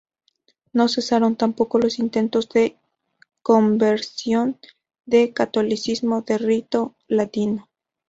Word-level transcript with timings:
No 0.73 0.87
cesaron 0.87 1.35
tampoco 1.35 1.77
los 1.77 1.99
intentos 1.99 2.49
de 2.49 2.75
conversión 3.43 4.57
al 5.11 5.33
catolicismo 5.35 6.23
de 6.23 6.39
rito 6.39 6.95
latino. 7.07 7.67